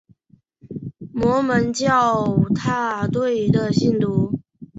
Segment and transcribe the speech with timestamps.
[1.13, 4.33] 摩门教大队的信徒。